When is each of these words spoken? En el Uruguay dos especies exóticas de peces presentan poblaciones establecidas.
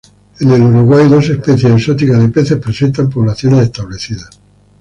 En 0.39 0.49
el 0.49 0.63
Uruguay 0.63 1.07
dos 1.07 1.29
especies 1.29 1.71
exóticas 1.73 2.19
de 2.19 2.29
peces 2.29 2.57
presentan 2.57 3.07
poblaciones 3.07 3.59
establecidas. 3.59 4.29